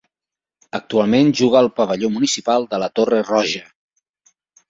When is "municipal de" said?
2.15-2.79